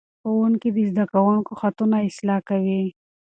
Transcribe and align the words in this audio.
ښوونکي 0.21 0.69
د 0.75 0.77
زده 0.91 1.05
کوونکو 1.13 1.51
خطونه 1.61 1.97
اصلاح 2.09 2.39
کوي. 2.49 2.83